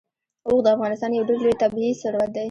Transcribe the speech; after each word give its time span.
اوښ 0.47 0.59
د 0.63 0.67
افغانستان 0.75 1.11
یو 1.13 1.27
ډېر 1.29 1.39
لوی 1.43 1.55
طبعي 1.61 1.89
ثروت 2.01 2.29
دی. 2.33 2.39